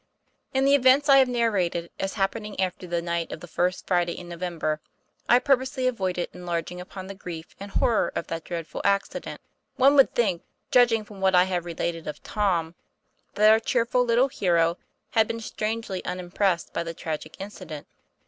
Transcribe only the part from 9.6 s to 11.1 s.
One would think, judging